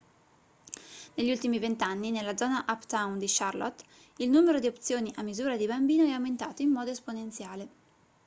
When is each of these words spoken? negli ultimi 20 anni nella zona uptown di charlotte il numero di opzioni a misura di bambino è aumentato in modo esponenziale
negli 1.13 1.29
ultimi 1.29 1.59
20 1.59 1.83
anni 1.83 2.09
nella 2.09 2.35
zona 2.35 2.65
uptown 2.67 3.19
di 3.19 3.27
charlotte 3.29 3.83
il 4.17 4.31
numero 4.31 4.57
di 4.59 4.65
opzioni 4.65 5.13
a 5.17 5.21
misura 5.21 5.57
di 5.57 5.67
bambino 5.67 6.03
è 6.03 6.09
aumentato 6.09 6.63
in 6.63 6.71
modo 6.71 6.89
esponenziale 6.89 7.69